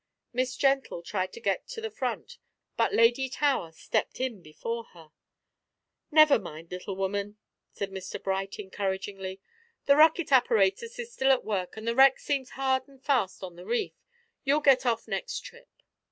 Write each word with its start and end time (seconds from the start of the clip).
Miss 0.33 0.55
Gentle 0.55 1.03
tried 1.03 1.31
to 1.33 1.39
get 1.39 1.67
to 1.67 1.79
the 1.79 1.91
front, 1.91 2.39
but 2.75 2.91
Lady 2.91 3.29
Tower 3.29 3.71
stepped 3.71 4.19
in 4.19 4.41
before 4.41 4.85
her. 4.95 5.11
"Never 6.09 6.39
mind, 6.39 6.71
little 6.71 6.95
woman," 6.95 7.37
said 7.71 7.91
Mr 7.91 8.17
Bright, 8.19 8.57
encouragingly, 8.57 9.41
"the 9.85 9.95
rocket 9.95 10.31
apparatus 10.31 10.97
is 10.97 11.13
still 11.13 11.31
at 11.31 11.45
work, 11.45 11.77
and 11.77 11.87
the 11.87 11.93
wreck 11.93 12.17
seems 12.17 12.49
hard 12.57 12.87
and 12.87 13.03
fast 13.05 13.43
on 13.43 13.55
the 13.55 13.65
reef. 13.67 13.93
You'll 14.43 14.59
get 14.61 14.87
off 14.87 15.07
next 15.07 15.41
trip." 15.41 15.69